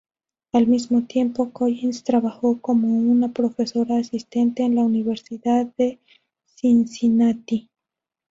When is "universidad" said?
4.81-5.67